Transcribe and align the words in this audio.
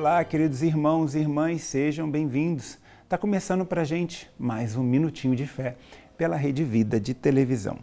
Olá, 0.00 0.24
queridos 0.24 0.62
irmãos 0.62 1.14
e 1.14 1.18
irmãs, 1.18 1.60
sejam 1.60 2.10
bem-vindos. 2.10 2.78
Está 3.04 3.18
começando 3.18 3.66
para 3.66 3.82
a 3.82 3.84
gente 3.84 4.30
mais 4.38 4.74
um 4.74 4.82
Minutinho 4.82 5.36
de 5.36 5.46
Fé 5.46 5.76
pela 6.16 6.36
Rede 6.36 6.64
Vida 6.64 6.98
de 6.98 7.12
televisão. 7.12 7.80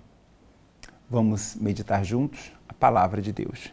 Vamos 1.07 1.55
meditar 1.55 2.03
juntos 2.03 2.51
a 2.67 2.73
palavra 2.73 3.21
de 3.21 3.31
Deus. 3.31 3.71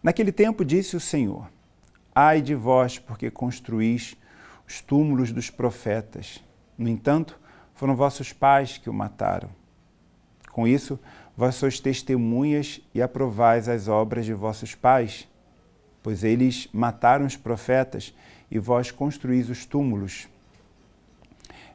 Naquele 0.00 0.30
tempo 0.30 0.64
disse 0.64 0.94
o 0.94 1.00
Senhor: 1.00 1.50
Ai 2.14 2.40
de 2.40 2.54
vós, 2.54 3.00
porque 3.00 3.32
construís 3.32 4.16
os 4.64 4.80
túmulos 4.80 5.32
dos 5.32 5.50
profetas. 5.50 6.40
No 6.78 6.88
entanto, 6.88 7.36
foram 7.74 7.96
vossos 7.96 8.32
pais 8.32 8.78
que 8.78 8.88
o 8.88 8.94
mataram. 8.94 9.50
Com 10.52 10.68
isso, 10.68 11.00
vós 11.36 11.56
sois 11.56 11.80
testemunhas 11.80 12.80
e 12.94 13.02
aprovais 13.02 13.68
as 13.68 13.88
obras 13.88 14.24
de 14.24 14.34
vossos 14.34 14.76
pais 14.76 15.26
pois 16.08 16.24
eles 16.24 16.66
mataram 16.72 17.26
os 17.26 17.36
profetas 17.36 18.14
e 18.50 18.58
vós 18.58 18.90
construís 18.90 19.50
os 19.50 19.66
túmulos. 19.66 20.26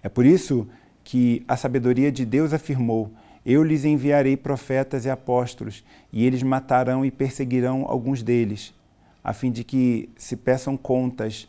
É 0.02 0.10
por 0.10 0.26
isso 0.26 0.68
que 1.04 1.44
a 1.48 1.56
sabedoria 1.56 2.12
de 2.12 2.26
Deus 2.26 2.52
afirmou: 2.52 3.14
Eu 3.46 3.64
lhes 3.64 3.86
enviarei 3.86 4.36
profetas 4.36 5.06
e 5.06 5.10
apóstolos, 5.12 5.86
e 6.12 6.26
eles 6.26 6.42
matarão 6.42 7.06
e 7.06 7.12
perseguirão 7.12 7.86
alguns 7.88 8.24
deles, 8.24 8.74
a 9.24 9.34
fim 9.34 9.52
de 9.52 9.64
que 9.64 10.10
se 10.18 10.36
peçam 10.36 10.76
contas 10.76 11.48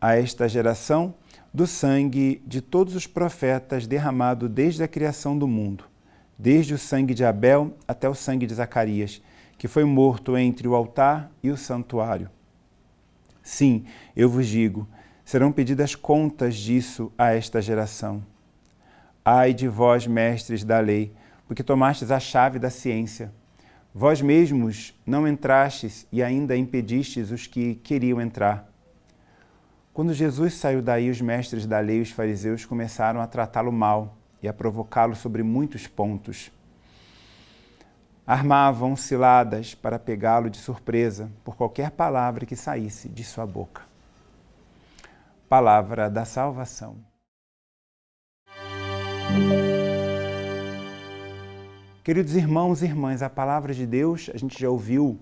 a 0.00 0.16
esta 0.16 0.48
geração 0.48 1.12
do 1.52 1.66
sangue 1.66 2.42
de 2.46 2.62
todos 2.62 2.94
os 2.94 3.06
profetas 3.06 3.86
derramado 3.86 4.48
desde 4.48 4.82
a 4.82 4.88
criação 4.88 5.36
do 5.36 5.46
mundo, 5.46 5.84
desde 6.38 6.72
o 6.72 6.78
sangue 6.78 7.12
de 7.12 7.26
Abel 7.26 7.76
até 7.86 8.08
o 8.08 8.14
sangue 8.14 8.46
de 8.46 8.54
Zacarias 8.54 9.20
que 9.58 9.68
foi 9.68 9.84
morto 9.84 10.36
entre 10.36 10.68
o 10.68 10.74
altar 10.74 11.30
e 11.42 11.50
o 11.50 11.56
santuário. 11.56 12.30
Sim, 13.42 13.84
eu 14.14 14.28
vos 14.28 14.46
digo, 14.46 14.86
serão 15.24 15.52
pedidas 15.52 15.94
contas 15.94 16.56
disso 16.56 17.12
a 17.16 17.32
esta 17.32 17.62
geração. 17.62 18.24
Ai 19.24 19.54
de 19.54 19.68
vós, 19.68 20.06
mestres 20.06 20.64
da 20.64 20.78
lei, 20.78 21.12
porque 21.46 21.62
tomastes 21.62 22.10
a 22.10 22.20
chave 22.20 22.58
da 22.58 22.70
ciência. 22.70 23.32
Vós 23.94 24.20
mesmos 24.20 24.94
não 25.06 25.26
entrastes 25.26 26.06
e 26.12 26.22
ainda 26.22 26.56
impedistes 26.56 27.30
os 27.30 27.46
que 27.46 27.76
queriam 27.76 28.20
entrar. 28.20 28.70
Quando 29.94 30.12
Jesus 30.12 30.54
saiu 30.54 30.82
daí, 30.82 31.08
os 31.08 31.20
mestres 31.20 31.64
da 31.66 31.80
lei 31.80 31.98
e 31.98 32.02
os 32.02 32.10
fariseus 32.10 32.66
começaram 32.66 33.20
a 33.20 33.26
tratá-lo 33.26 33.72
mal 33.72 34.18
e 34.42 34.48
a 34.48 34.52
provocá-lo 34.52 35.16
sobre 35.16 35.42
muitos 35.42 35.86
pontos 35.86 36.52
armavam 38.26 38.96
ciladas 38.96 39.74
para 39.74 39.98
pegá-lo 39.98 40.50
de 40.50 40.58
surpresa 40.58 41.30
por 41.44 41.54
qualquer 41.56 41.92
palavra 41.92 42.44
que 42.44 42.56
saísse 42.56 43.08
de 43.08 43.22
sua 43.22 43.46
boca. 43.46 43.82
Palavra 45.48 46.10
da 46.10 46.24
salvação. 46.24 46.96
Queridos 52.02 52.34
irmãos 52.34 52.82
e 52.82 52.86
irmãs, 52.86 53.22
a 53.22 53.30
palavra 53.30 53.72
de 53.72 53.86
Deus, 53.86 54.30
a 54.32 54.36
gente 54.36 54.60
já 54.60 54.68
ouviu 54.68 55.18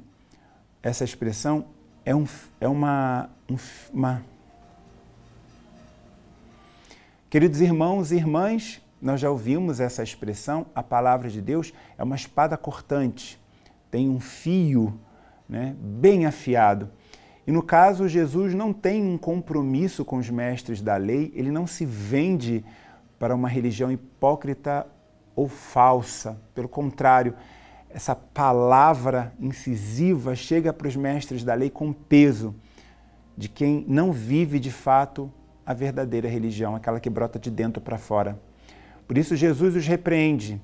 essa 0.83 1.05
expressão, 1.05 1.67
é, 2.05 2.15
um, 2.15 2.27
é 2.61 2.69
uma, 2.69 3.31
um, 3.49 3.57
uma. 3.93 4.23
Queridos 7.31 7.61
irmãos 7.61 8.13
e 8.13 8.17
irmãs, 8.17 8.81
nós 9.05 9.21
já 9.21 9.31
ouvimos 9.31 9.81
essa 9.81 10.03
expressão, 10.03 10.65
a 10.75 10.83
palavra 10.83 11.29
de 11.29 11.43
Deus 11.43 11.75
é 11.99 12.03
uma 12.03 12.17
espada 12.17 12.57
cortante, 12.57 13.39
tem 13.91 14.09
um 14.09 14.19
fio 14.19 14.99
né, 15.47 15.77
bem 15.79 16.25
afiado. 16.25 16.89
E 17.47 17.53
no 17.53 17.63
caso, 17.63 18.09
Jesus 18.09 18.55
não 18.55 18.73
tem 18.73 19.05
um 19.05 19.19
compromisso 19.19 20.07
com 20.07 20.17
os 20.17 20.31
mestres 20.31 20.81
da 20.81 20.97
lei, 20.97 21.31
ele 21.35 21.51
não 21.51 21.67
se 21.67 21.85
vende 21.85 22.65
para 23.19 23.35
uma 23.35 23.47
religião 23.47 23.93
hipócrita 23.93 24.87
ou 25.37 25.49
falsa. 25.49 26.41
Pelo 26.55 26.69
contrário, 26.69 27.35
essa 27.91 28.15
palavra 28.15 29.35
incisiva 29.39 30.35
chega 30.35 30.73
para 30.73 30.89
os 30.89 30.97
mestres 30.97 31.45
da 31.45 31.53
lei 31.53 31.69
com 31.69 31.93
peso 31.93 32.55
de 33.37 33.51
quem 33.51 33.85
não 33.87 34.13
vive 34.13 34.59
de 34.59 34.71
fato 34.71 35.31
a 35.67 35.75
verdadeira 35.75 36.27
religião, 36.27 36.75
aquela 36.75 36.99
que 36.99 37.11
brota 37.11 37.39
de 37.39 37.51
dentro 37.51 37.83
para 37.83 37.99
fora. 37.99 38.41
Por 39.07 39.19
isso, 39.19 39.37
Jesus 39.37 39.77
os 39.77 39.87
repreende. 39.87 40.61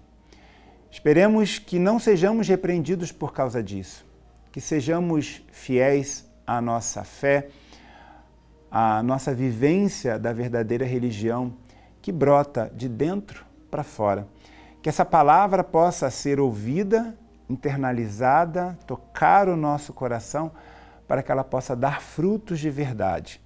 Esperemos 0.91 1.59
que 1.59 1.79
não 1.79 1.99
sejamos 1.99 2.49
repreendidos 2.49 3.13
por 3.13 3.33
causa 3.33 3.63
disso, 3.63 4.05
que 4.51 4.61
sejamos 4.61 5.45
fiéis 5.53 6.29
à 6.47 6.61
nossa 6.61 7.05
fé, 7.05 7.49
à 8.71 9.03
nossa 9.03 9.33
vivência 9.33 10.19
da 10.19 10.33
verdadeira 10.33 10.85
religião 10.85 11.55
que 12.03 12.11
brota 12.11 12.73
de 12.75 12.89
dentro 12.89 13.45
para 13.71 13.85
fora. 13.85 14.27
Que 14.83 14.89
essa 14.89 15.05
palavra 15.05 15.63
possa 15.63 16.11
ser 16.11 16.41
ouvida, 16.41 17.15
internalizada, 17.49 18.79
tocar 18.87 19.49
o 19.49 19.57
nosso 19.57 19.93
coração, 19.93 20.51
para 21.07 21.23
que 21.23 21.31
ela 21.31 21.45
possa 21.45 21.77
dar 21.77 22.01
frutos 22.01 22.59
de 22.59 22.71
verdade 22.71 23.41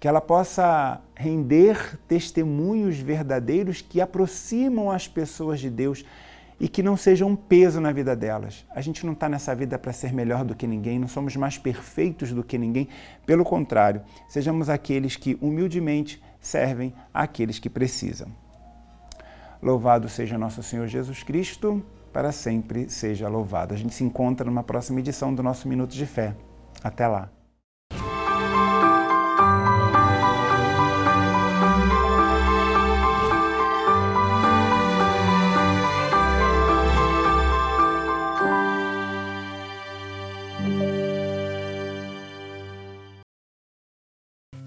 que 0.00 0.06
ela 0.06 0.20
possa 0.20 1.00
render 1.14 1.98
testemunhos 2.06 2.98
verdadeiros 2.98 3.80
que 3.80 4.00
aproximam 4.00 4.90
as 4.90 5.08
pessoas 5.08 5.60
de 5.60 5.70
Deus 5.70 6.04
e 6.60 6.68
que 6.68 6.82
não 6.82 6.96
sejam 6.96 7.30
um 7.30 7.36
peso 7.36 7.80
na 7.80 7.92
vida 7.92 8.16
delas. 8.16 8.64
A 8.74 8.80
gente 8.80 9.06
não 9.06 9.12
está 9.12 9.28
nessa 9.28 9.54
vida 9.54 9.78
para 9.78 9.92
ser 9.92 10.12
melhor 10.12 10.44
do 10.44 10.54
que 10.54 10.66
ninguém, 10.66 10.98
não 10.98 11.08
somos 11.08 11.34
mais 11.36 11.56
perfeitos 11.56 12.32
do 12.32 12.42
que 12.42 12.58
ninguém. 12.58 12.88
Pelo 13.24 13.44
contrário, 13.44 14.02
sejamos 14.28 14.68
aqueles 14.68 15.16
que 15.16 15.38
humildemente 15.40 16.22
servem 16.40 16.92
àqueles 17.12 17.58
que 17.58 17.70
precisam. 17.70 18.28
Louvado 19.62 20.08
seja 20.08 20.38
nosso 20.38 20.62
Senhor 20.62 20.86
Jesus 20.86 21.22
Cristo, 21.22 21.84
para 22.12 22.32
sempre 22.32 22.88
seja 22.88 23.28
louvado. 23.28 23.74
A 23.74 23.76
gente 23.76 23.94
se 23.94 24.04
encontra 24.04 24.46
numa 24.46 24.62
próxima 24.62 25.00
edição 25.00 25.34
do 25.34 25.42
nosso 25.42 25.68
Minuto 25.68 25.92
de 25.92 26.06
Fé. 26.06 26.34
Até 26.82 27.06
lá. 27.06 27.37